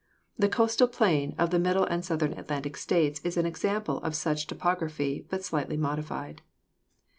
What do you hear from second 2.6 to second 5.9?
States is an example of such topography but slightly